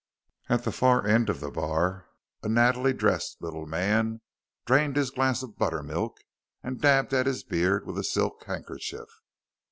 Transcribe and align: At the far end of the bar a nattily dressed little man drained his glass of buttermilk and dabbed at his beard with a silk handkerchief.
At 0.49 0.63
the 0.63 0.71
far 0.71 1.05
end 1.05 1.29
of 1.29 1.41
the 1.41 1.51
bar 1.51 2.07
a 2.41 2.49
nattily 2.49 2.91
dressed 2.91 3.39
little 3.39 3.67
man 3.67 4.21
drained 4.65 4.95
his 4.95 5.11
glass 5.11 5.43
of 5.43 5.59
buttermilk 5.59 6.17
and 6.63 6.81
dabbed 6.81 7.13
at 7.13 7.27
his 7.27 7.43
beard 7.43 7.85
with 7.85 7.99
a 7.99 8.03
silk 8.03 8.43
handkerchief. 8.45 9.09